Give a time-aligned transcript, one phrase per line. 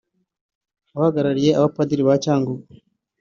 [0.95, 2.63] uhagarariye abapadiri ba Cyangugu